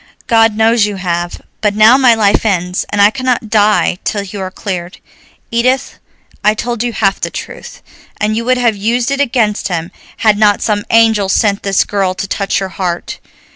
"God 0.25 0.55
knows 0.57 0.87
you 0.87 0.95
have, 0.95 1.43
but 1.61 1.75
now 1.75 1.95
my 1.95 2.15
life 2.15 2.43
ends, 2.43 2.85
and 2.89 2.99
I 2.99 3.11
cannot 3.11 3.51
die 3.51 3.99
till 4.03 4.23
you 4.23 4.41
are 4.41 4.49
cleared. 4.49 4.97
Edith, 5.51 5.99
I 6.43 6.55
told 6.55 6.81
you 6.81 6.91
half 6.91 7.21
the 7.21 7.29
truth, 7.29 7.83
and 8.19 8.35
you 8.35 8.43
would 8.45 8.57
have 8.57 8.75
used 8.75 9.11
it 9.11 9.21
against 9.21 9.67
him 9.67 9.91
had 10.17 10.39
not 10.39 10.63
some 10.63 10.85
angel 10.89 11.29
sent 11.29 11.61
this 11.61 11.83
girl 11.85 12.15
to 12.15 12.27
touch 12.27 12.59
your 12.59 12.69
heart. 12.69 13.19